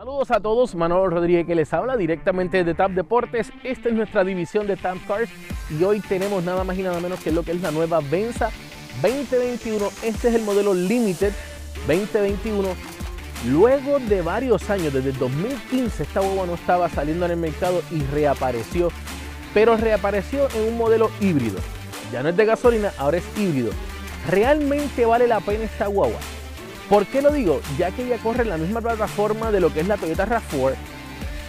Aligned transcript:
Saludos 0.00 0.30
a 0.30 0.40
todos, 0.40 0.74
Manuel 0.74 1.10
Rodríguez 1.10 1.46
que 1.46 1.54
les 1.54 1.74
habla 1.74 1.94
directamente 1.94 2.64
de 2.64 2.72
TAP 2.72 2.92
Deportes. 2.92 3.52
Esta 3.62 3.90
es 3.90 3.94
nuestra 3.94 4.24
división 4.24 4.66
de 4.66 4.78
TAP 4.78 4.96
Cars 5.06 5.28
y 5.78 5.84
hoy 5.84 6.00
tenemos 6.00 6.42
nada 6.42 6.64
más 6.64 6.78
y 6.78 6.82
nada 6.82 6.98
menos 7.00 7.20
que 7.20 7.30
lo 7.30 7.42
que 7.42 7.52
es 7.52 7.60
la 7.60 7.70
nueva 7.70 8.00
Venza 8.00 8.48
2021. 9.02 9.86
Este 10.02 10.28
es 10.28 10.34
el 10.36 10.42
modelo 10.42 10.72
Limited 10.72 11.34
2021. 11.86 12.70
Luego 13.50 13.98
de 13.98 14.22
varios 14.22 14.70
años, 14.70 14.90
desde 14.90 15.10
el 15.10 15.18
2015, 15.18 16.02
esta 16.02 16.22
hueva 16.22 16.46
no 16.46 16.54
estaba 16.54 16.88
saliendo 16.88 17.26
en 17.26 17.32
el 17.32 17.36
mercado 17.36 17.82
y 17.90 18.00
reapareció, 18.04 18.88
pero 19.52 19.76
reapareció 19.76 20.48
en 20.54 20.68
un 20.68 20.78
modelo 20.78 21.10
híbrido. 21.20 21.58
Ya 22.10 22.22
no 22.22 22.30
es 22.30 22.36
de 22.38 22.46
gasolina, 22.46 22.90
ahora 22.96 23.18
es 23.18 23.38
híbrido. 23.38 23.72
¿Realmente 24.30 25.04
vale 25.04 25.26
la 25.26 25.40
pena 25.40 25.64
esta 25.64 25.88
guagua? 25.88 26.20
¿Por 26.90 27.06
qué 27.06 27.22
lo 27.22 27.30
digo? 27.30 27.60
Ya 27.78 27.92
que 27.92 28.04
ella 28.04 28.18
corre 28.18 28.42
en 28.42 28.48
la 28.48 28.56
misma 28.56 28.80
plataforma 28.80 29.52
de 29.52 29.60
lo 29.60 29.72
que 29.72 29.78
es 29.78 29.86
la 29.86 29.96
Toyota 29.96 30.26
RAV4, 30.26 30.74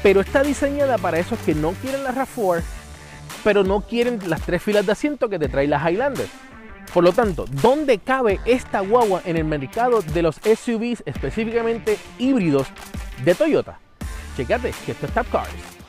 pero 0.03 0.21
está 0.21 0.43
diseñada 0.43 0.99
para 0.99 1.17
esos 1.17 1.39
que 1.39 1.55
no 1.55 1.71
quieren 1.71 2.03
la 2.03 2.13
RAV4, 2.13 2.61
pero 3.43 3.63
no 3.63 3.81
quieren 3.81 4.19
las 4.27 4.41
tres 4.41 4.61
filas 4.61 4.85
de 4.85 4.91
asiento 4.91 5.29
que 5.29 5.39
te 5.39 5.49
trae 5.49 5.67
la 5.67 5.79
Highlander. 5.79 6.27
Por 6.93 7.03
lo 7.03 7.11
tanto, 7.11 7.45
¿dónde 7.59 7.97
cabe 7.97 8.39
esta 8.45 8.81
guagua 8.81 9.23
en 9.25 9.35
el 9.35 9.45
mercado 9.45 10.03
de 10.03 10.21
los 10.21 10.35
SUVs, 10.35 11.01
específicamente 11.07 11.97
híbridos 12.19 12.67
de 13.25 13.33
Toyota? 13.33 13.79
Checate 14.37 14.71
que 14.85 14.91
esto 14.91 15.07
es 15.07 15.11
Top 15.11 15.25
Cars. 15.31 15.80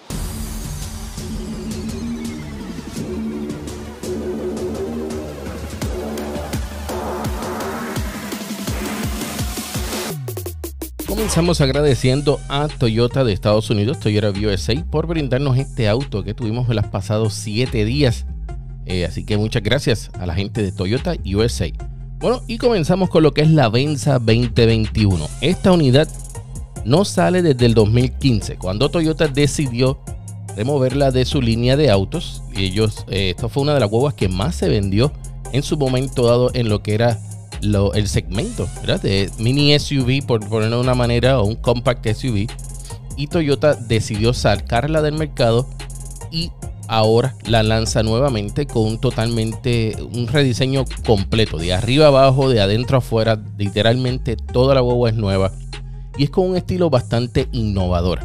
Comenzamos 11.22 11.60
agradeciendo 11.60 12.40
a 12.48 12.66
Toyota 12.66 13.22
de 13.22 13.32
Estados 13.32 13.70
Unidos, 13.70 14.00
Toyota 14.00 14.32
USA, 14.36 14.74
por 14.90 15.06
brindarnos 15.06 15.56
este 15.56 15.88
auto 15.88 16.24
que 16.24 16.34
tuvimos 16.34 16.68
en 16.68 16.74
los 16.74 16.86
pasados 16.86 17.34
7 17.34 17.84
días. 17.84 18.26
Eh, 18.86 19.04
así 19.04 19.24
que 19.24 19.36
muchas 19.36 19.62
gracias 19.62 20.10
a 20.18 20.26
la 20.26 20.34
gente 20.34 20.64
de 20.64 20.72
Toyota 20.72 21.14
USA. 21.24 21.70
Bueno, 22.18 22.42
y 22.48 22.58
comenzamos 22.58 23.08
con 23.08 23.22
lo 23.22 23.32
que 23.32 23.42
es 23.42 23.50
la 23.52 23.68
Venza 23.68 24.14
2021. 24.14 25.28
Esta 25.40 25.70
unidad 25.70 26.08
no 26.84 27.04
sale 27.04 27.40
desde 27.42 27.66
el 27.66 27.74
2015, 27.74 28.56
cuando 28.56 28.90
Toyota 28.90 29.28
decidió 29.28 30.00
removerla 30.56 31.12
de 31.12 31.24
su 31.24 31.40
línea 31.40 31.76
de 31.76 31.88
autos. 31.88 32.42
Ellos, 32.56 33.06
eh, 33.08 33.30
esto 33.30 33.48
fue 33.48 33.62
una 33.62 33.74
de 33.74 33.80
las 33.80 33.92
huevas 33.92 34.14
que 34.14 34.28
más 34.28 34.56
se 34.56 34.68
vendió 34.68 35.12
en 35.52 35.62
su 35.62 35.76
momento 35.76 36.26
dado 36.26 36.50
en 36.52 36.68
lo 36.68 36.82
que 36.82 36.94
era 36.94 37.20
el 37.62 38.08
segmento 38.08 38.68
de 39.02 39.30
mini 39.38 39.78
SUV, 39.78 40.26
por 40.26 40.46
ponerlo 40.48 40.76
de 40.76 40.82
una 40.82 40.94
manera, 40.94 41.40
o 41.40 41.44
un 41.44 41.54
compact 41.54 42.06
SUV. 42.06 42.46
Y 43.16 43.26
Toyota 43.28 43.74
decidió 43.74 44.32
sacarla 44.32 45.02
del 45.02 45.14
mercado 45.14 45.68
y 46.30 46.50
ahora 46.88 47.36
la 47.46 47.62
lanza 47.62 48.02
nuevamente 48.02 48.66
con 48.66 48.84
un 48.84 48.98
totalmente 48.98 49.96
un 50.12 50.26
rediseño 50.26 50.84
completo, 51.06 51.58
de 51.58 51.72
arriba 51.72 52.08
abajo, 52.08 52.48
de 52.48 52.60
adentro 52.60 52.98
afuera, 52.98 53.40
literalmente 53.58 54.36
toda 54.36 54.74
la 54.74 54.80
guagua 54.80 55.10
es 55.10 55.16
nueva 55.16 55.52
y 56.16 56.24
es 56.24 56.30
con 56.30 56.50
un 56.50 56.56
estilo 56.56 56.90
bastante 56.90 57.48
innovador. 57.52 58.20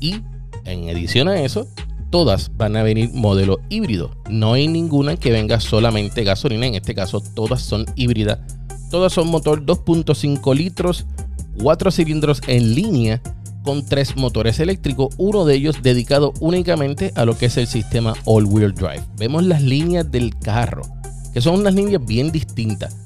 Y 0.00 0.20
en 0.64 0.88
adición 0.88 1.28
a 1.28 1.42
eso, 1.42 1.66
todas 2.10 2.50
van 2.56 2.76
a 2.76 2.82
venir 2.82 3.10
modelo 3.12 3.60
híbrido. 3.68 4.10
No 4.28 4.52
hay 4.54 4.68
ninguna 4.68 5.16
que 5.16 5.32
venga 5.32 5.60
solamente 5.60 6.24
gasolina, 6.24 6.66
en 6.66 6.74
este 6.74 6.94
caso 6.94 7.20
todas 7.20 7.62
son 7.62 7.86
híbridas 7.96 8.38
Todas 8.90 9.12
son 9.12 9.28
motor 9.28 9.64
2.5 9.64 10.54
litros, 10.54 11.06
4 11.62 11.90
cilindros 11.90 12.42
en 12.48 12.74
línea 12.74 13.22
con 13.62 13.84
tres 13.84 14.16
motores 14.16 14.58
eléctricos, 14.58 15.14
uno 15.18 15.44
de 15.44 15.54
ellos 15.54 15.82
dedicado 15.82 16.32
únicamente 16.40 17.12
a 17.14 17.24
lo 17.24 17.36
que 17.36 17.46
es 17.46 17.56
el 17.56 17.66
sistema 17.66 18.14
all-wheel 18.24 18.74
drive. 18.74 19.02
Vemos 19.16 19.44
las 19.44 19.62
líneas 19.62 20.10
del 20.10 20.36
carro, 20.38 20.82
que 21.32 21.40
son 21.40 21.60
unas 21.60 21.74
líneas 21.74 22.04
bien 22.04 22.32
distintas. 22.32 22.96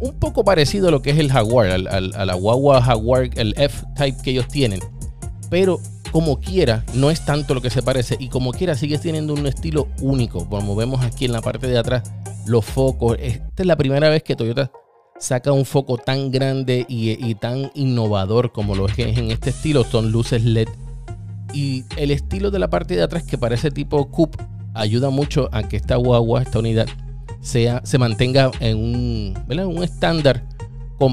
Un 0.00 0.14
poco 0.14 0.44
parecido 0.44 0.88
a 0.88 0.90
lo 0.90 1.02
que 1.02 1.10
es 1.10 1.18
el 1.18 1.30
Jaguar, 1.30 1.70
a 1.70 2.00
la 2.00 2.34
guagua 2.34 2.82
Jaguar, 2.82 3.30
el 3.36 3.54
F-Type 3.56 4.22
que 4.22 4.30
ellos 4.32 4.48
tienen. 4.48 4.80
Pero 5.50 5.78
como 6.10 6.40
quiera, 6.40 6.84
no 6.94 7.10
es 7.10 7.24
tanto 7.24 7.54
lo 7.54 7.62
que 7.62 7.70
se 7.70 7.82
parece 7.82 8.16
y 8.18 8.28
como 8.28 8.52
quiera 8.52 8.74
sigue 8.74 8.98
teniendo 8.98 9.34
un 9.34 9.46
estilo 9.46 9.88
único. 10.00 10.48
Como 10.48 10.74
vemos 10.74 11.04
aquí 11.04 11.26
en 11.26 11.32
la 11.32 11.42
parte 11.42 11.68
de 11.68 11.78
atrás, 11.78 12.10
los 12.46 12.64
focos. 12.64 13.16
Esta 13.20 13.62
es 13.62 13.66
la 13.66 13.76
primera 13.76 14.08
vez 14.08 14.22
que 14.24 14.34
Toyota 14.34 14.72
saca 15.18 15.52
un 15.52 15.64
foco 15.64 15.98
tan 15.98 16.30
grande 16.30 16.84
y, 16.88 17.34
tan 17.36 17.70
innovador 17.74 18.52
como 18.52 18.74
lo 18.74 18.86
es 18.86 18.98
en 18.98 19.30
este 19.30 19.50
estilo, 19.50 19.84
son 19.84 20.12
luces 20.12 20.44
LED. 20.44 20.68
Y 21.54 21.84
el 21.96 22.10
estilo 22.10 22.50
de 22.50 22.58
la 22.58 22.70
parte 22.70 22.96
de 22.96 23.02
atrás 23.02 23.22
que 23.22 23.38
parece 23.38 23.70
tipo 23.70 24.10
coupe 24.10 24.42
ayuda 24.74 25.10
mucho 25.10 25.48
a 25.52 25.62
que 25.64 25.76
esta 25.76 25.96
guagua, 25.96 26.42
esta 26.42 26.58
unidad, 26.58 26.86
sea, 27.40 27.82
se 27.84 27.98
mantenga 27.98 28.50
en 28.60 28.78
un, 28.78 29.34
un 29.48 29.84
estándar 29.84 30.44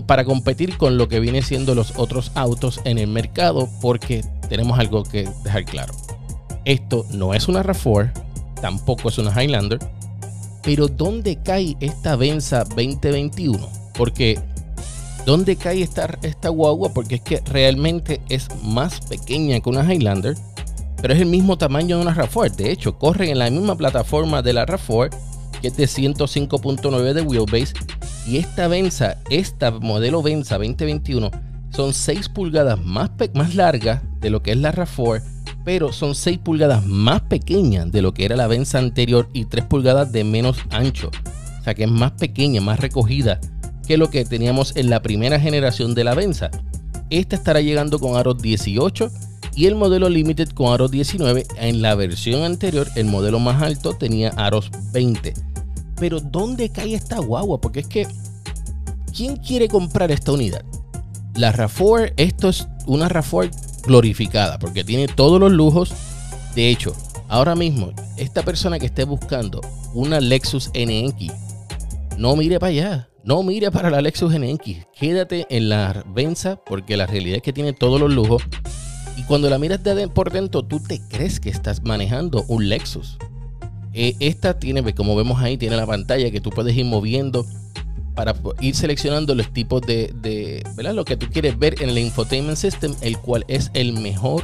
para 0.06 0.24
competir 0.24 0.78
con 0.78 0.98
lo 0.98 1.08
que 1.08 1.20
viene 1.20 1.42
siendo 1.42 1.74
los 1.74 1.98
otros 1.98 2.32
autos 2.36 2.80
en 2.84 3.00
el 3.00 3.08
mercado 3.08 3.68
porque 3.82 4.24
tenemos 4.48 4.78
algo 4.78 5.04
que 5.04 5.28
dejar 5.44 5.66
claro. 5.66 5.94
Esto 6.66 7.06
no 7.12 7.34
es 7.34 7.48
una 7.48 7.64
RAV4, 7.64 8.12
tampoco 8.62 9.10
es 9.10 9.18
una 9.18 9.32
Highlander, 9.32 9.80
pero 10.62 10.88
¿dónde 10.88 11.42
cae 11.42 11.76
esta 11.80 12.16
Venza 12.16 12.64
2021? 12.66 13.79
Porque, 14.00 14.40
¿dónde 15.26 15.58
cae 15.58 15.82
esta, 15.82 16.18
esta 16.22 16.48
guagua? 16.48 16.94
Porque 16.94 17.16
es 17.16 17.22
que 17.22 17.42
realmente 17.42 18.22
es 18.30 18.48
más 18.64 19.02
pequeña 19.02 19.60
que 19.60 19.70
una 19.70 19.84
Highlander, 19.84 20.38
pero 21.02 21.14
es 21.14 21.20
el 21.20 21.26
mismo 21.26 21.58
tamaño 21.58 21.98
de 21.98 22.04
una 22.04 22.16
RAV4. 22.16 22.56
De 22.56 22.72
hecho, 22.72 22.98
corre 22.98 23.30
en 23.30 23.40
la 23.40 23.50
misma 23.50 23.76
plataforma 23.76 24.42
de 24.42 24.54
la 24.54 24.66
RAV4, 24.66 25.10
que 25.62 25.68
es 25.68 25.76
de 25.76 25.84
105.9 25.84 27.12
de 27.12 27.22
wheelbase. 27.24 27.74
Y 28.26 28.38
esta 28.38 28.70
Venza, 28.70 29.18
esta 29.30 29.70
modelo 29.72 30.22
Venza 30.22 30.56
2021, 30.56 31.30
son 31.72 31.92
6 31.92 32.30
pulgadas 32.30 32.80
más, 32.82 33.12
más 33.34 33.54
larga 33.54 34.02
de 34.22 34.30
lo 34.30 34.42
que 34.42 34.52
es 34.52 34.58
la 34.58 34.72
RAV4, 34.72 35.22
pero 35.66 35.92
son 35.92 36.16
6 36.16 36.38
pulgadas 36.38 36.86
más 36.86 37.20
pequeñas 37.24 37.92
de 37.92 38.02
lo 38.02 38.14
que 38.14 38.24
era 38.24 38.38
la 38.38 38.48
Venza 38.48 38.78
anterior 38.78 39.28
y 39.34 39.44
3 39.44 39.66
pulgadas 39.66 40.14
de 40.14 40.24
menos 40.24 40.58
ancho. 40.70 41.12
O 41.60 41.64
sea 41.66 41.74
que 41.76 41.84
es 41.84 41.92
más 41.92 42.14
pequeña, 42.14 42.62
más 42.62 42.80
recogida 42.80 43.42
que 43.90 43.98
lo 43.98 44.12
que 44.12 44.24
teníamos 44.24 44.74
en 44.76 44.92
la 44.92 45.02
primera 45.02 45.40
generación 45.40 45.96
de 45.96 46.04
la 46.04 46.14
Venza. 46.14 46.52
Esta 47.10 47.36
estará 47.36 47.60
llegando 47.60 47.98
con 47.98 48.18
aros 48.18 48.40
18 48.40 49.10
y 49.56 49.66
el 49.66 49.74
modelo 49.74 50.10
Limited 50.10 50.50
con 50.50 50.72
aros 50.72 50.92
19. 50.92 51.48
En 51.58 51.82
la 51.82 51.96
versión 51.96 52.44
anterior, 52.44 52.88
el 52.94 53.06
modelo 53.06 53.40
más 53.40 53.64
alto 53.64 53.94
tenía 53.94 54.30
aros 54.38 54.70
20. 54.94 55.34
Pero 56.00 56.20
¿dónde 56.20 56.70
cae 56.70 56.94
esta 56.94 57.18
guagua? 57.18 57.60
Porque 57.60 57.80
es 57.80 57.88
que, 57.88 58.08
¿quién 59.12 59.38
quiere 59.38 59.68
comprar 59.68 60.12
esta 60.12 60.34
unidad? 60.34 60.64
La 61.34 61.52
RAV4, 61.52 62.14
esto 62.18 62.50
es 62.50 62.68
una 62.86 63.10
RAV4 63.10 63.82
glorificada 63.88 64.60
porque 64.60 64.84
tiene 64.84 65.08
todos 65.08 65.40
los 65.40 65.52
lujos. 65.52 65.92
De 66.54 66.70
hecho, 66.70 66.94
ahora 67.28 67.56
mismo, 67.56 67.92
esta 68.18 68.44
persona 68.44 68.78
que 68.78 68.86
esté 68.86 69.04
buscando 69.04 69.62
una 69.96 70.20
Lexus 70.20 70.70
NX, 70.76 71.34
no 72.20 72.36
mire 72.36 72.60
para 72.60 72.70
allá. 72.70 73.10
No 73.30 73.44
mire 73.44 73.70
para 73.70 73.92
la 73.92 74.02
Lexus 74.02 74.34
NX, 74.34 74.88
quédate 75.00 75.46
en 75.52 75.70
la 75.70 76.04
Venza 76.16 76.56
porque 76.66 76.98
la 76.98 77.06
realidad 77.06 77.36
es 77.36 77.44
que 77.44 77.54
tiene 77.54 77.74
todos 77.74 78.02
los 78.02 78.12
lujos. 78.12 78.42
Y 79.18 79.22
cuando 79.22 79.52
la 79.52 79.60
miras 79.60 79.84
de 79.84 80.08
por 80.08 80.32
dentro, 80.32 80.66
tú 80.66 80.80
te 80.80 81.00
crees 81.10 81.40
que 81.40 81.52
estás 81.52 81.84
manejando 81.84 82.44
un 82.48 82.70
Lexus. 82.70 83.20
Eh, 83.94 84.16
esta 84.20 84.58
tiene, 84.58 84.96
como 84.96 85.16
vemos 85.16 85.40
ahí, 85.44 85.58
tiene 85.58 85.78
la 85.78 85.86
pantalla 85.86 86.32
que 86.32 86.42
tú 86.42 86.50
puedes 86.50 86.76
ir 86.76 86.86
moviendo 86.86 87.46
para 88.16 88.34
ir 88.62 88.74
seleccionando 88.74 89.36
los 89.36 89.54
tipos 89.54 89.84
de, 89.84 90.12
de 90.24 90.64
¿verdad? 90.76 90.96
Lo 90.96 91.06
que 91.06 91.16
tú 91.16 91.28
quieres 91.32 91.60
ver 91.60 91.84
en 91.84 91.90
el 91.90 92.00
Infotainment 92.00 92.58
System, 92.58 92.96
el 93.02 93.20
cual 93.20 93.46
es 93.48 93.70
el 93.76 93.94
mejor 93.94 94.44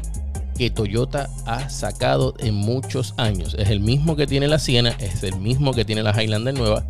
que 0.59 0.69
Toyota 0.69 1.27
ha 1.47 1.69
sacado 1.69 2.35
en 2.37 2.53
muchos 2.53 3.15
años. 3.17 3.55
Es 3.57 3.71
el 3.71 3.79
mismo 3.79 4.15
que 4.15 4.27
tiene 4.27 4.47
la 4.47 4.59
Siena, 4.59 4.91
es 4.99 5.23
el 5.23 5.37
mismo 5.39 5.73
que 5.73 5.85
tiene 5.85 6.03
la 6.03 6.11
Highlander 6.11 6.53
nueva 6.53 6.85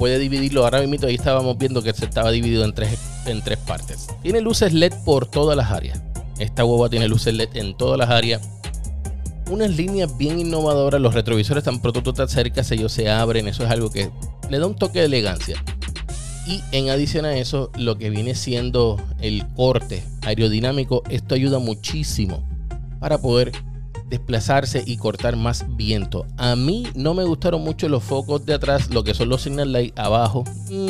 puede 0.00 0.18
dividirlo. 0.18 0.64
Ahora 0.64 0.80
mismo 0.80 1.06
ahí 1.06 1.14
estábamos 1.14 1.58
viendo 1.58 1.82
que 1.82 1.92
se 1.92 2.06
estaba 2.06 2.30
dividido 2.30 2.64
en 2.64 2.72
tres, 2.72 2.98
en 3.26 3.42
tres 3.42 3.58
partes. 3.58 4.06
Tiene 4.22 4.40
luces 4.40 4.72
LED 4.72 4.94
por 5.04 5.26
todas 5.26 5.54
las 5.54 5.70
áreas. 5.70 6.00
Esta 6.38 6.64
hueva 6.64 6.88
tiene 6.88 7.06
luces 7.06 7.34
LED 7.34 7.50
en 7.52 7.76
todas 7.76 7.98
las 7.98 8.08
áreas. 8.08 8.40
Unas 9.50 9.76
líneas 9.76 10.16
bien 10.16 10.40
innovadoras. 10.40 11.02
Los 11.02 11.12
retrovisores 11.12 11.64
tan 11.64 11.82
pronto 11.82 12.02
tú 12.02 12.14
te 12.14 12.22
acercas, 12.22 12.70
ellos 12.70 12.92
se 12.92 13.10
abren. 13.10 13.46
Eso 13.46 13.62
es 13.62 13.70
algo 13.70 13.90
que 13.90 14.10
le 14.48 14.58
da 14.58 14.66
un 14.66 14.74
toque 14.74 15.00
de 15.00 15.04
elegancia. 15.04 15.62
Y 16.46 16.62
en 16.72 16.88
adición 16.88 17.26
a 17.26 17.36
eso, 17.36 17.70
lo 17.76 17.98
que 17.98 18.08
viene 18.08 18.34
siendo 18.34 18.98
el 19.20 19.46
corte 19.54 20.02
aerodinámico, 20.22 21.02
esto 21.10 21.34
ayuda 21.34 21.58
muchísimo 21.58 22.42
para 23.00 23.18
poder 23.18 23.52
desplazarse 24.10 24.82
y 24.84 24.96
cortar 24.96 25.36
más 25.36 25.64
viento. 25.76 26.26
A 26.36 26.56
mí 26.56 26.86
no 26.94 27.14
me 27.14 27.24
gustaron 27.24 27.62
mucho 27.62 27.88
los 27.88 28.02
focos 28.02 28.44
de 28.44 28.54
atrás, 28.54 28.90
lo 28.90 29.04
que 29.04 29.14
son 29.14 29.28
los 29.28 29.42
signal 29.42 29.72
light 29.72 29.98
abajo. 29.98 30.44
Mm. 30.68 30.88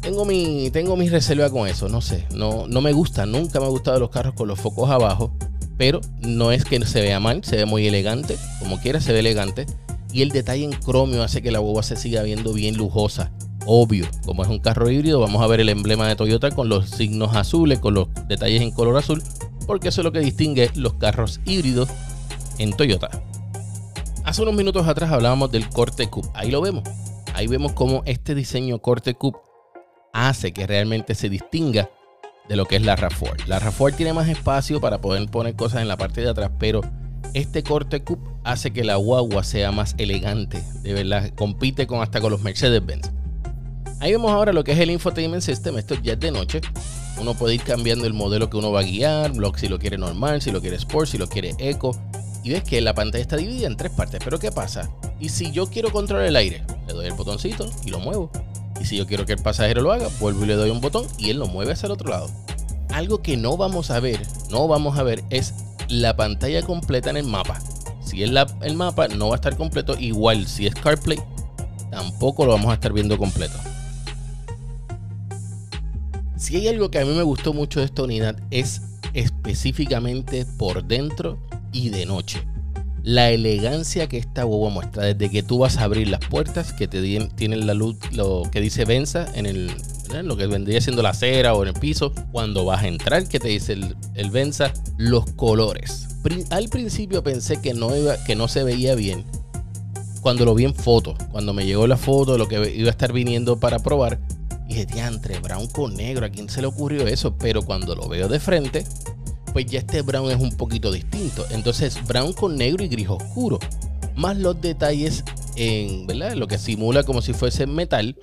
tengo 0.00 0.24
mi, 0.24 0.70
tengo 0.70 0.96
mi 0.96 1.08
reserva 1.08 1.50
con 1.50 1.68
eso, 1.68 1.88
no 1.88 2.00
sé, 2.00 2.26
no, 2.34 2.66
no 2.66 2.80
me 2.80 2.92
gusta, 2.92 3.26
nunca 3.26 3.60
me 3.60 3.66
ha 3.66 3.68
gustado 3.68 4.00
los 4.00 4.10
carros 4.10 4.34
con 4.34 4.48
los 4.48 4.58
focos 4.58 4.90
abajo, 4.90 5.32
pero 5.76 6.00
no 6.20 6.50
es 6.50 6.64
que 6.64 6.84
se 6.86 7.02
vea 7.02 7.20
mal, 7.20 7.44
se 7.44 7.56
ve 7.56 7.66
muy 7.66 7.86
elegante, 7.86 8.38
como 8.58 8.80
quiera 8.80 9.00
se 9.00 9.12
ve 9.12 9.20
elegante, 9.20 9.66
y 10.12 10.22
el 10.22 10.30
detalle 10.30 10.64
en 10.64 10.72
cromio 10.72 11.22
hace 11.22 11.42
que 11.42 11.52
la 11.52 11.60
boba 11.60 11.82
se 11.82 11.96
siga 11.96 12.22
viendo 12.22 12.52
bien 12.52 12.76
lujosa. 12.76 13.30
Obvio, 13.66 14.06
como 14.24 14.42
es 14.42 14.48
un 14.48 14.58
carro 14.58 14.90
híbrido, 14.90 15.20
vamos 15.20 15.42
a 15.42 15.46
ver 15.46 15.60
el 15.60 15.68
emblema 15.68 16.08
de 16.08 16.16
Toyota 16.16 16.50
con 16.50 16.68
los 16.68 16.88
signos 16.88 17.36
azules, 17.36 17.78
con 17.78 17.94
los 17.94 18.08
detalles 18.26 18.62
en 18.62 18.70
color 18.70 18.96
azul, 18.96 19.22
porque 19.66 19.88
eso 19.88 20.00
es 20.00 20.04
lo 20.04 20.12
que 20.12 20.20
distingue 20.20 20.70
los 20.74 20.94
carros 20.94 21.40
híbridos 21.44 21.88
en 22.58 22.72
Toyota. 22.72 23.10
Hace 24.24 24.42
unos 24.42 24.54
minutos 24.54 24.86
atrás 24.86 25.10
hablábamos 25.10 25.50
del 25.50 25.68
corte 25.68 26.08
coupe, 26.08 26.28
ahí 26.34 26.50
lo 26.50 26.60
vemos. 26.60 26.84
Ahí 27.34 27.46
vemos 27.46 27.72
cómo 27.72 28.02
este 28.06 28.34
diseño 28.34 28.80
corte 28.80 29.14
coupe 29.14 29.38
hace 30.12 30.52
que 30.52 30.66
realmente 30.66 31.14
se 31.14 31.28
distinga 31.28 31.90
de 32.48 32.56
lo 32.56 32.66
que 32.66 32.76
es 32.76 32.82
la 32.82 32.96
RAV4. 32.96 33.46
La 33.46 33.60
RAV4 33.60 33.96
tiene 33.96 34.12
más 34.12 34.28
espacio 34.28 34.80
para 34.80 35.00
poder 35.00 35.28
poner 35.30 35.54
cosas 35.54 35.82
en 35.82 35.88
la 35.88 35.96
parte 35.96 36.20
de 36.20 36.30
atrás, 36.30 36.50
pero 36.58 36.80
este 37.32 37.62
corte 37.62 38.02
coupe 38.02 38.28
hace 38.44 38.72
que 38.72 38.84
la 38.84 38.96
guagua 38.96 39.44
sea 39.44 39.70
más 39.72 39.94
elegante. 39.98 40.62
De 40.82 40.92
verdad, 40.92 41.30
compite 41.36 41.86
con 41.86 42.02
hasta 42.02 42.20
con 42.20 42.32
los 42.32 42.42
Mercedes-Benz. 42.42 43.10
Ahí 44.00 44.12
vemos 44.12 44.32
ahora 44.32 44.54
lo 44.54 44.64
que 44.64 44.72
es 44.72 44.78
el 44.78 44.90
infotainment 44.90 45.42
system. 45.42 45.76
Esto 45.76 45.94
ya 46.02 46.14
es 46.14 46.20
de 46.20 46.30
noche. 46.30 46.62
Uno 47.20 47.34
puede 47.34 47.54
ir 47.54 47.62
cambiando 47.62 48.06
el 48.06 48.14
modelo 48.14 48.48
que 48.48 48.56
uno 48.56 48.72
va 48.72 48.80
a 48.80 48.82
guiar, 48.82 49.32
si 49.56 49.68
lo 49.68 49.78
quiere 49.78 49.98
normal, 49.98 50.40
si 50.40 50.50
lo 50.50 50.62
quiere 50.62 50.76
sport, 50.76 51.06
si 51.06 51.18
lo 51.18 51.28
quiere 51.28 51.54
eco. 51.58 51.94
Y 52.42 52.50
ves 52.50 52.64
que 52.64 52.80
la 52.80 52.94
pantalla 52.94 53.20
está 53.20 53.36
dividida 53.36 53.66
en 53.66 53.76
tres 53.76 53.92
partes. 53.92 54.20
Pero 54.24 54.38
¿qué 54.38 54.50
pasa? 54.50 54.90
Y 55.20 55.28
si 55.28 55.52
yo 55.52 55.66
quiero 55.68 55.92
controlar 55.92 56.24
el 56.24 56.36
aire, 56.36 56.64
le 56.86 56.94
doy 56.94 57.06
el 57.06 57.12
botoncito 57.12 57.70
y 57.84 57.90
lo 57.90 58.00
muevo. 58.00 58.30
Y 58.80 58.86
si 58.86 58.96
yo 58.96 59.06
quiero 59.06 59.26
que 59.26 59.34
el 59.34 59.42
pasajero 59.42 59.82
lo 59.82 59.92
haga, 59.92 60.08
vuelvo 60.18 60.44
y 60.44 60.46
le 60.46 60.54
doy 60.54 60.70
un 60.70 60.80
botón 60.80 61.06
y 61.18 61.28
él 61.28 61.38
lo 61.38 61.46
mueve 61.46 61.72
hacia 61.72 61.86
el 61.86 61.92
otro 61.92 62.08
lado. 62.08 62.30
Algo 62.88 63.20
que 63.20 63.36
no 63.36 63.58
vamos 63.58 63.90
a 63.90 64.00
ver, 64.00 64.22
no 64.50 64.66
vamos 64.66 64.98
a 64.98 65.02
ver 65.02 65.22
es 65.28 65.52
la 65.88 66.16
pantalla 66.16 66.62
completa 66.62 67.10
en 67.10 67.18
el 67.18 67.26
mapa. 67.26 67.60
Si 68.02 68.22
es 68.22 68.30
el 68.62 68.76
mapa, 68.76 69.08
no 69.08 69.28
va 69.28 69.34
a 69.34 69.36
estar 69.36 69.56
completo. 69.58 69.94
Igual, 69.98 70.46
si 70.46 70.66
es 70.66 70.74
CarPlay, 70.74 71.18
tampoco 71.90 72.46
lo 72.46 72.52
vamos 72.52 72.70
a 72.70 72.74
estar 72.74 72.94
viendo 72.94 73.18
completo. 73.18 73.58
Si 76.40 76.56
hay 76.56 76.68
algo 76.68 76.90
que 76.90 76.98
a 76.98 77.04
mí 77.04 77.12
me 77.12 77.22
gustó 77.22 77.52
mucho 77.52 77.80
de 77.80 77.86
esta 77.86 78.02
unidad 78.02 78.34
es 78.50 78.80
específicamente 79.12 80.46
por 80.56 80.82
dentro 80.82 81.38
y 81.70 81.90
de 81.90 82.06
noche. 82.06 82.42
La 83.02 83.30
elegancia 83.30 84.08
que 84.08 84.16
esta 84.16 84.46
huevo 84.46 84.70
muestra 84.70 85.04
desde 85.04 85.30
que 85.30 85.42
tú 85.42 85.58
vas 85.58 85.76
a 85.76 85.84
abrir 85.84 86.08
las 86.08 86.20
puertas 86.20 86.72
que 86.72 86.88
te 86.88 87.02
tienen 87.36 87.66
la 87.66 87.74
luz 87.74 87.98
lo 88.12 88.44
que 88.50 88.62
dice 88.62 88.86
Venza 88.86 89.26
en 89.34 89.44
el 89.44 89.70
lo 90.24 90.36
que 90.38 90.46
vendría 90.46 90.80
siendo 90.80 91.02
la 91.02 91.10
acera 91.10 91.52
o 91.52 91.62
en 91.62 91.68
el 91.68 91.74
piso 91.74 92.14
cuando 92.32 92.64
vas 92.64 92.84
a 92.84 92.88
entrar 92.88 93.28
que 93.28 93.38
te 93.38 93.48
dice 93.48 93.74
el, 93.74 93.94
el 94.14 94.30
Venza 94.30 94.72
los 94.96 95.30
colores. 95.32 96.08
Al 96.48 96.70
principio 96.70 97.22
pensé 97.22 97.60
que 97.60 97.74
no 97.74 97.94
iba 97.94 98.16
que 98.24 98.34
no 98.34 98.48
se 98.48 98.64
veía 98.64 98.94
bien 98.94 99.26
cuando 100.22 100.46
lo 100.46 100.54
vi 100.54 100.64
en 100.64 100.74
foto 100.74 101.16
cuando 101.32 101.52
me 101.52 101.66
llegó 101.66 101.86
la 101.86 101.98
foto 101.98 102.38
lo 102.38 102.48
que 102.48 102.74
iba 102.74 102.88
a 102.88 102.90
estar 102.90 103.12
viniendo 103.12 103.60
para 103.60 103.78
probar 103.78 104.18
dije 104.70 104.86
diantre 104.86 105.38
brown 105.40 105.66
con 105.66 105.94
negro 105.94 106.24
a 106.24 106.30
quién 106.30 106.48
se 106.48 106.60
le 106.60 106.66
ocurrió 106.68 107.06
eso 107.06 107.36
pero 107.36 107.62
cuando 107.62 107.94
lo 107.94 108.08
veo 108.08 108.28
de 108.28 108.40
frente 108.40 108.84
pues 109.52 109.66
ya 109.66 109.80
este 109.80 110.02
brown 110.02 110.30
es 110.30 110.38
un 110.38 110.56
poquito 110.56 110.92
distinto. 110.92 111.46
Entonces, 111.50 111.98
brown 112.06 112.32
con 112.32 112.56
negro 112.56 112.84
y 112.84 112.88
gris 112.88 113.08
oscuro. 113.08 113.58
Más 114.16 114.36
los 114.36 114.60
detalles 114.60 115.24
en, 115.56 116.06
¿verdad? 116.06 116.34
Lo 116.34 116.46
que 116.46 116.58
simula 116.58 117.02
como 117.02 117.22
si 117.22 117.32
fuese 117.32 117.66
metal. 117.66 118.16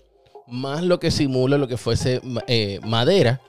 Más 0.47 0.83
lo 0.83 0.99
que 0.99 1.11
simula 1.11 1.57
lo 1.57 1.67
que 1.67 1.77
fuese 1.77 2.21
eh, 2.47 2.79
madera. 2.83 3.41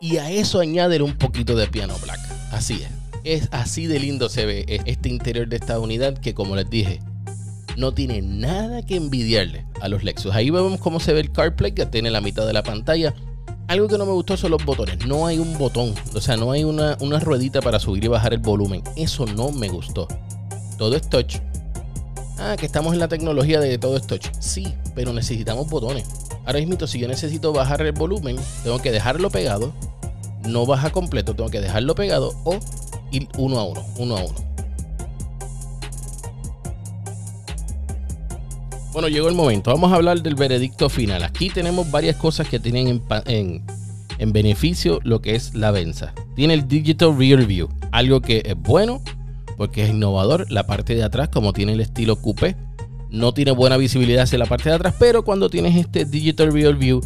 Y 0.00 0.16
a 0.16 0.30
eso 0.30 0.60
añadir 0.60 1.02
un 1.02 1.16
poquito 1.16 1.56
de 1.56 1.66
piano 1.68 1.94
black. 2.02 2.20
Así 2.50 2.82
es. 2.82 2.90
Es 3.22 3.48
así 3.52 3.86
de 3.86 4.00
lindo 4.00 4.30
se 4.30 4.46
ve 4.46 4.64
e, 4.66 4.80
este 4.86 5.10
interior 5.10 5.46
de 5.46 5.56
esta 5.56 5.78
unidad 5.78 6.16
que 6.16 6.34
como 6.34 6.56
les 6.56 6.68
dije, 6.70 7.00
no 7.76 7.92
tiene 7.92 8.22
nada 8.22 8.82
que 8.82 8.96
envidiarle 8.96 9.64
a 9.80 9.88
los 9.88 10.04
Lexus. 10.04 10.34
Ahí 10.34 10.50
vemos 10.50 10.80
cómo 10.80 11.00
se 11.00 11.12
ve 11.12 11.20
el 11.20 11.32
CarPlay 11.32 11.72
que 11.72 11.86
tiene 11.86 12.10
la 12.10 12.20
mitad 12.20 12.46
de 12.46 12.52
la 12.52 12.62
pantalla 12.62 13.14
algo 13.70 13.86
que 13.86 13.96
no 13.98 14.04
me 14.04 14.10
gustó 14.10 14.36
son 14.36 14.50
los 14.50 14.64
botones. 14.64 15.06
No 15.06 15.28
hay 15.28 15.38
un 15.38 15.56
botón, 15.56 15.94
o 16.12 16.20
sea, 16.20 16.36
no 16.36 16.50
hay 16.50 16.64
una, 16.64 16.96
ruedita 17.20 17.60
para 17.60 17.78
subir 17.78 18.02
y 18.02 18.08
bajar 18.08 18.32
el 18.32 18.40
volumen. 18.40 18.82
Eso 18.96 19.26
no 19.26 19.52
me 19.52 19.68
gustó. 19.68 20.08
Todo 20.76 20.96
es 20.96 21.08
touch. 21.08 21.36
Ah, 22.36 22.56
que 22.58 22.66
estamos 22.66 22.94
en 22.94 22.98
la 22.98 23.06
tecnología 23.06 23.60
de 23.60 23.78
todo 23.78 23.96
es 23.96 24.08
touch. 24.08 24.26
Sí, 24.40 24.74
pero 24.96 25.12
necesitamos 25.12 25.70
botones. 25.70 26.04
Ahora 26.46 26.58
mismo, 26.58 26.84
si 26.88 26.98
yo 26.98 27.06
necesito 27.06 27.52
bajar 27.52 27.80
el 27.82 27.92
volumen, 27.92 28.36
tengo 28.64 28.82
que 28.82 28.90
dejarlo 28.90 29.30
pegado. 29.30 29.72
No 30.48 30.66
baja 30.66 30.90
completo, 30.90 31.36
tengo 31.36 31.48
que 31.48 31.60
dejarlo 31.60 31.94
pegado 31.94 32.34
o 32.42 32.58
ir 33.12 33.28
uno 33.38 33.60
a 33.60 33.64
uno, 33.66 33.86
uno 33.98 34.16
a 34.16 34.24
uno. 34.24 34.49
Bueno, 38.92 39.06
llegó 39.06 39.28
el 39.28 39.34
momento. 39.34 39.70
Vamos 39.70 39.92
a 39.92 39.96
hablar 39.96 40.20
del 40.20 40.34
veredicto 40.34 40.88
final. 40.88 41.22
Aquí 41.22 41.48
tenemos 41.48 41.90
varias 41.90 42.16
cosas 42.16 42.48
que 42.48 42.58
tienen 42.58 43.02
en, 43.26 44.32
beneficio 44.32 44.98
lo 45.04 45.22
que 45.22 45.36
es 45.36 45.54
la 45.54 45.70
Venza. 45.70 46.12
Tiene 46.34 46.54
el 46.54 46.66
Digital 46.66 47.16
Rear 47.16 47.46
View, 47.46 47.68
algo 47.92 48.20
que 48.20 48.42
es 48.44 48.56
bueno 48.56 49.00
porque 49.56 49.84
es 49.84 49.90
innovador. 49.90 50.50
La 50.50 50.66
parte 50.66 50.94
de 50.96 51.04
atrás, 51.04 51.28
como 51.28 51.52
tiene 51.52 51.74
el 51.74 51.80
estilo 51.80 52.16
coupé, 52.16 52.56
no 53.10 53.32
tiene 53.32 53.52
buena 53.52 53.76
visibilidad 53.76 54.24
hacia 54.24 54.38
la 54.38 54.46
parte 54.46 54.70
de 54.70 54.74
atrás, 54.74 54.94
pero 54.98 55.24
cuando 55.24 55.50
tienes 55.50 55.76
este 55.76 56.04
Digital 56.04 56.52
Rear 56.52 56.74
View, 56.74 57.00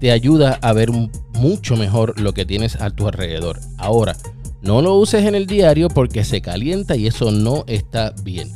te 0.00 0.12
ayuda 0.12 0.58
a 0.62 0.72
ver 0.72 0.90
mucho 1.34 1.76
mejor 1.76 2.18
lo 2.18 2.32
que 2.32 2.46
tienes 2.46 2.76
a 2.76 2.90
tu 2.90 3.08
alrededor. 3.08 3.60
Ahora, 3.76 4.16
no 4.62 4.82
lo 4.82 4.94
uses 4.94 5.24
en 5.24 5.34
el 5.34 5.46
diario 5.46 5.88
porque 5.88 6.24
se 6.24 6.40
calienta 6.40 6.96
y 6.96 7.06
eso 7.06 7.30
no 7.30 7.64
está 7.66 8.14
bien. 8.22 8.50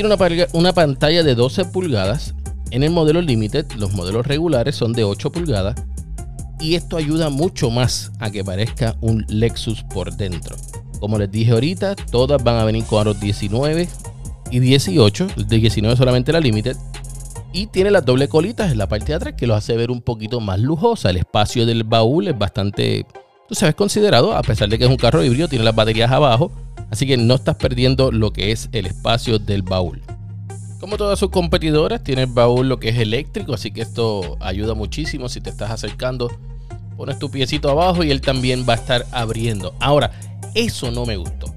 Tiene 0.00 0.16
una, 0.54 0.72
pantalla 0.72 1.22
de 1.22 1.34
12 1.34 1.66
pulgadas. 1.66 2.34
En 2.70 2.82
el 2.82 2.90
modelo 2.90 3.20
Limited, 3.20 3.70
los 3.72 3.92
modelos 3.92 4.26
regulares 4.26 4.74
son 4.74 4.94
de 4.94 5.04
8 5.04 5.30
pulgadas. 5.30 5.74
Y 6.58 6.74
esto 6.74 6.96
ayuda 6.96 7.28
mucho 7.28 7.68
más 7.68 8.10
a 8.18 8.30
que 8.30 8.42
parezca 8.42 8.96
un 9.02 9.26
Lexus 9.28 9.82
por 9.82 10.16
dentro. 10.16 10.56
Como 11.00 11.18
les 11.18 11.30
dije 11.30 11.52
ahorita, 11.52 11.96
todas 11.96 12.42
van 12.42 12.56
a 12.56 12.64
venir 12.64 12.84
con 12.84 13.02
aros 13.02 13.20
19 13.20 13.90
y 14.50 14.58
18. 14.60 15.26
El 15.36 15.46
de 15.46 15.58
19 15.58 15.94
solamente 15.98 16.32
la 16.32 16.40
Limited. 16.40 16.78
Y 17.52 17.66
tiene 17.66 17.90
las 17.90 18.06
doble 18.06 18.26
colitas 18.26 18.72
en 18.72 18.78
la 18.78 18.88
parte 18.88 19.08
de 19.08 19.16
atrás 19.16 19.34
que 19.36 19.46
lo 19.46 19.54
hace 19.54 19.76
ver 19.76 19.90
un 19.90 20.00
poquito 20.00 20.40
más 20.40 20.58
lujosa. 20.60 21.10
El 21.10 21.18
espacio 21.18 21.66
del 21.66 21.84
baúl 21.84 22.26
es 22.26 22.38
bastante, 22.38 23.04
tú 23.50 23.54
sabes, 23.54 23.74
considerado. 23.74 24.32
A 24.32 24.40
pesar 24.40 24.70
de 24.70 24.78
que 24.78 24.84
es 24.84 24.90
un 24.90 24.96
carro 24.96 25.22
híbrido, 25.22 25.46
tiene 25.46 25.62
las 25.62 25.74
baterías 25.74 26.10
abajo 26.10 26.50
Así 26.90 27.06
que 27.06 27.16
no 27.16 27.34
estás 27.34 27.56
perdiendo 27.56 28.10
lo 28.10 28.32
que 28.32 28.52
es 28.52 28.68
el 28.72 28.86
espacio 28.86 29.38
del 29.38 29.62
baúl. 29.62 30.02
Como 30.80 30.96
todas 30.96 31.18
sus 31.18 31.30
competidoras, 31.30 32.02
tiene 32.02 32.22
el 32.22 32.28
baúl 32.28 32.68
lo 32.68 32.80
que 32.80 32.88
es 32.88 32.98
eléctrico, 32.98 33.54
así 33.54 33.70
que 33.70 33.82
esto 33.82 34.38
ayuda 34.40 34.74
muchísimo 34.74 35.28
si 35.28 35.40
te 35.40 35.50
estás 35.50 35.70
acercando. 35.70 36.30
Pones 36.96 37.18
tu 37.18 37.30
piecito 37.30 37.70
abajo 37.70 38.02
y 38.02 38.10
él 38.10 38.20
también 38.20 38.66
va 38.68 38.74
a 38.74 38.76
estar 38.76 39.06
abriendo. 39.12 39.74
Ahora, 39.78 40.10
eso 40.54 40.90
no 40.90 41.06
me 41.06 41.16
gustó. 41.16 41.54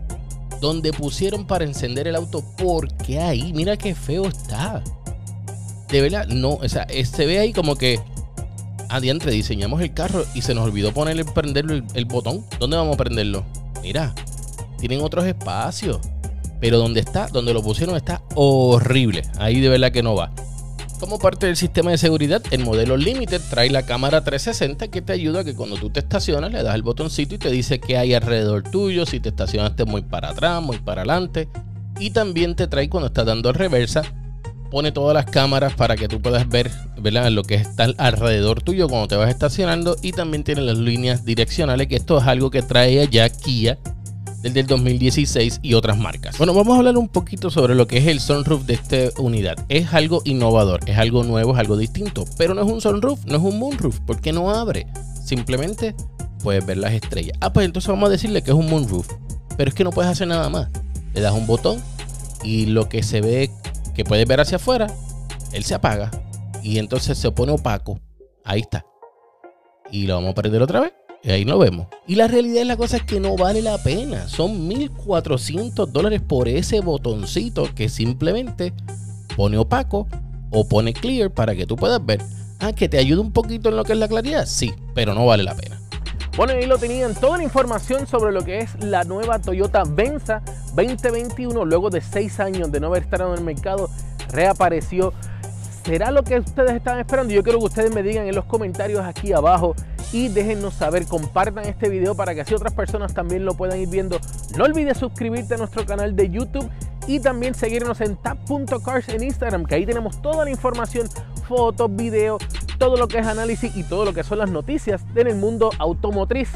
Donde 0.61 0.93
pusieron 0.93 1.45
para 1.45 1.65
encender 1.65 2.07
el 2.07 2.15
auto, 2.15 2.43
¿por 2.57 2.93
qué 2.97 3.19
ahí? 3.19 3.53
Mira 3.53 3.75
qué 3.75 3.95
feo 3.95 4.27
está. 4.27 4.83
De 5.89 6.01
verdad, 6.01 6.27
no, 6.27 6.51
o 6.51 6.69
sea, 6.69 6.87
se 7.05 7.25
ve 7.25 7.39
ahí 7.39 7.53
como 7.53 7.75
que 7.75 7.99
adiante 8.89 9.31
diseñamos 9.31 9.81
el 9.81 9.93
carro 9.93 10.25
y 10.33 10.41
se 10.41 10.53
nos 10.53 10.65
olvidó 10.65 10.93
ponerle 10.93 11.25
prenderlo 11.25 11.81
el 11.93 12.05
botón. 12.05 12.45
¿Dónde 12.59 12.77
vamos 12.77 12.95
a 12.95 12.97
prenderlo? 12.97 13.43
Mira, 13.81 14.13
tienen 14.87 15.01
otros 15.01 15.23
espacios. 15.25 15.99
Pero 16.59 16.77
donde 16.77 16.99
está, 16.99 17.27
donde 17.27 17.53
lo 17.53 17.63
pusieron 17.63 17.95
está 17.95 18.21
horrible. 18.35 19.21
Ahí 19.37 19.61
de 19.61 19.69
verdad 19.69 19.93
que 19.93 20.03
no 20.03 20.13
va. 20.13 20.33
Como 20.99 21.19
parte 21.19 21.45
del 21.45 21.55
sistema 21.55 21.91
de 21.91 21.97
seguridad, 21.97 22.43
el 22.51 22.65
modelo 22.65 22.97
Limited 22.97 23.39
trae 23.49 23.69
la 23.69 23.85
cámara 23.85 24.25
360 24.25 24.89
que 24.89 25.01
te 25.01 25.13
ayuda 25.13 25.39
a 25.39 25.43
que 25.45 25.55
cuando 25.55 25.77
tú 25.77 25.89
te 25.89 26.01
estacionas 26.01 26.51
le 26.51 26.63
das 26.63 26.75
el 26.75 26.81
botoncito 26.81 27.35
y 27.35 27.37
te 27.37 27.49
dice 27.49 27.79
qué 27.79 27.97
hay 27.97 28.13
alrededor 28.13 28.63
tuyo, 28.63 29.05
si 29.05 29.21
te 29.21 29.29
estacionaste 29.29 29.85
muy 29.85 30.01
para 30.01 30.31
atrás, 30.31 30.61
muy 30.61 30.77
para 30.79 31.03
adelante. 31.03 31.47
Y 31.97 32.11
también 32.11 32.53
te 32.53 32.67
trae 32.67 32.89
cuando 32.89 33.07
estás 33.07 33.25
dando 33.25 33.53
reversa, 33.53 34.03
pone 34.69 34.91
todas 34.91 35.13
las 35.13 35.27
cámaras 35.27 35.73
para 35.75 35.95
que 35.95 36.09
tú 36.09 36.21
puedas 36.21 36.49
ver 36.49 36.69
¿verdad? 36.99 37.31
lo 37.31 37.43
que 37.43 37.55
está 37.55 37.87
alrededor 37.97 38.61
tuyo 38.61 38.89
cuando 38.89 39.07
te 39.07 39.15
vas 39.15 39.29
estacionando. 39.29 39.95
Y 40.01 40.11
también 40.11 40.43
tiene 40.43 40.61
las 40.61 40.77
líneas 40.77 41.23
direccionales, 41.23 41.87
que 41.87 41.95
esto 41.95 42.17
es 42.17 42.27
algo 42.27 42.51
que 42.51 42.61
trae 42.61 43.07
ya 43.07 43.29
Kia 43.29 43.77
del 44.43 44.53
del 44.53 44.67
2016 44.67 45.61
y 45.63 45.73
otras 45.73 45.97
marcas. 45.97 46.37
Bueno, 46.37 46.53
vamos 46.53 46.75
a 46.75 46.79
hablar 46.79 46.97
un 46.97 47.07
poquito 47.07 47.49
sobre 47.49 47.73
lo 47.75 47.87
que 47.87 47.97
es 47.97 48.07
el 48.07 48.19
sunroof 48.19 48.65
de 48.65 48.73
esta 48.73 49.21
unidad. 49.21 49.55
Es 49.69 49.93
algo 49.93 50.21
innovador, 50.25 50.81
es 50.85 50.97
algo 50.97 51.23
nuevo, 51.23 51.53
es 51.53 51.59
algo 51.59 51.77
distinto, 51.77 52.25
pero 52.37 52.53
no 52.53 52.61
es 52.61 52.71
un 52.71 52.81
sunroof, 52.81 53.25
no 53.25 53.37
es 53.37 53.41
un 53.41 53.57
moonroof, 53.57 53.99
porque 54.05 54.31
no 54.33 54.51
abre. 54.51 54.85
Simplemente 55.25 55.95
puedes 56.43 56.65
ver 56.65 56.77
las 56.77 56.91
estrellas. 56.91 57.37
Ah, 57.39 57.53
pues 57.53 57.65
entonces 57.65 57.87
vamos 57.89 58.07
a 58.07 58.11
decirle 58.11 58.43
que 58.43 58.51
es 58.51 58.57
un 58.57 58.69
moonroof, 58.69 59.07
pero 59.57 59.69
es 59.69 59.75
que 59.75 59.85
no 59.85 59.91
puedes 59.91 60.11
hacer 60.11 60.27
nada 60.27 60.49
más. 60.49 60.69
Le 61.13 61.21
das 61.21 61.33
un 61.33 61.47
botón 61.47 61.81
y 62.43 62.65
lo 62.65 62.89
que 62.89 63.01
se 63.01 63.21
ve 63.21 63.49
que 63.95 64.03
puedes 64.03 64.27
ver 64.27 64.41
hacia 64.41 64.57
afuera, 64.57 64.87
él 65.53 65.63
se 65.63 65.73
apaga 65.73 66.11
y 66.61 66.79
entonces 66.79 67.17
se 67.17 67.31
pone 67.31 67.53
opaco. 67.53 67.99
Ahí 68.43 68.59
está. 68.59 68.85
y 69.89 70.05
lo 70.07 70.15
vamos 70.15 70.31
a 70.31 70.33
perder 70.33 70.61
otra 70.61 70.81
vez. 70.81 70.93
Y 71.23 71.31
ahí 71.31 71.45
nos 71.45 71.57
vemos. 71.57 71.87
Y 72.05 72.15
la 72.15 72.27
realidad 72.27 72.61
es 72.61 72.67
la 72.67 72.75
cosa 72.75 72.97
es 72.97 73.03
que 73.03 73.21
no 73.21 73.37
vale 73.37 73.61
la 73.61 73.81
pena. 73.81 74.27
Son 74.27 74.69
1.400 74.69 75.87
dólares 75.87 76.21
por 76.21 76.49
ese 76.49 76.81
botoncito 76.81 77.73
que 77.73 77.87
simplemente 77.87 78.73
pone 79.37 79.57
opaco 79.57 80.05
o 80.51 80.67
pone 80.67 80.93
clear 80.93 81.31
para 81.31 81.55
que 81.55 81.65
tú 81.65 81.77
puedas 81.77 82.05
ver. 82.05 82.21
Ah, 82.59 82.73
que 82.73 82.89
te 82.89 82.97
ayude 82.97 83.21
un 83.21 83.31
poquito 83.31 83.69
en 83.69 83.77
lo 83.77 83.85
que 83.85 83.93
es 83.93 83.99
la 83.99 84.09
claridad. 84.09 84.45
Sí, 84.45 84.73
pero 84.93 85.13
no 85.13 85.25
vale 85.25 85.43
la 85.43 85.55
pena. 85.55 85.79
Bueno, 86.35 86.53
ahí 86.53 86.65
lo 86.65 86.77
tenían 86.77 87.13
toda 87.15 87.37
la 87.37 87.43
información 87.43 88.05
sobre 88.05 88.33
lo 88.33 88.43
que 88.43 88.57
es 88.57 88.83
la 88.83 89.05
nueva 89.05 89.39
Toyota 89.39 89.83
Venza 89.85 90.41
2021. 90.75 91.63
Luego 91.63 91.89
de 91.89 92.01
seis 92.01 92.41
años 92.41 92.69
de 92.69 92.81
no 92.81 92.87
haber 92.87 93.03
estado 93.03 93.31
en 93.31 93.39
el 93.39 93.45
mercado, 93.45 93.89
reapareció. 94.29 95.13
¿Será 95.85 96.11
lo 96.11 96.23
que 96.23 96.39
ustedes 96.39 96.71
estaban 96.71 96.99
esperando? 96.99 97.33
Yo 97.33 97.43
quiero 97.43 97.59
que 97.59 97.65
ustedes 97.65 97.93
me 97.93 98.03
digan 98.03 98.27
en 98.27 98.35
los 98.35 98.45
comentarios 98.45 99.01
aquí 99.05 99.31
abajo 99.31 99.75
y 100.13 100.29
déjennos 100.29 100.75
saber, 100.75 101.07
compartan 101.07 101.65
este 101.65 101.89
video 101.89 102.15
para 102.15 102.33
que 102.33 102.41
así 102.41 102.53
otras 102.53 102.73
personas 102.73 103.13
también 103.13 103.43
lo 103.43 103.55
puedan 103.55 103.79
ir 103.79 103.89
viendo. 103.89 104.19
No 104.55 104.63
olvides 104.63 104.99
suscribirte 104.99 105.55
a 105.55 105.57
nuestro 105.57 105.85
canal 105.85 106.15
de 106.15 106.29
YouTube 106.29 106.69
y 107.07 107.19
también 107.19 107.55
seguirnos 107.55 107.99
en 107.99 108.15
tap.cars 108.15 109.09
en 109.09 109.23
Instagram, 109.23 109.65
que 109.65 109.75
ahí 109.75 109.85
tenemos 109.85 110.21
toda 110.21 110.45
la 110.45 110.51
información, 110.51 111.09
fotos, 111.47 111.93
videos, 111.93 112.41
todo 112.77 112.95
lo 112.95 113.07
que 113.07 113.17
es 113.17 113.27
análisis 113.27 113.75
y 113.75 113.83
todo 113.83 114.05
lo 114.05 114.13
que 114.13 114.23
son 114.23 114.37
las 114.37 114.51
noticias 114.51 115.03
en 115.15 115.27
el 115.27 115.35
mundo 115.35 115.71
automotriz. 115.79 116.49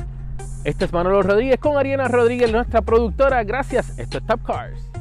Este 0.63 0.85
es 0.85 0.93
Manolo 0.93 1.23
Rodríguez 1.23 1.59
con 1.59 1.77
Ariana 1.77 2.07
Rodríguez, 2.07 2.51
nuestra 2.51 2.81
productora. 2.81 3.43
Gracias. 3.43 3.97
Esto 3.97 4.19
es 4.19 4.25
Tap 4.25 4.43
Cars. 4.43 4.96